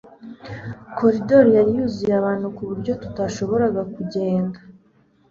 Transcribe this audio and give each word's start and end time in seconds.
Koridor 0.97 1.45
yari 1.57 1.69
yuzuyemo 1.77 2.17
abantu 2.21 2.47
ku 2.55 2.61
buryo 2.69 2.91
tutashoboraga 3.01 3.81
kugenda 3.93 4.57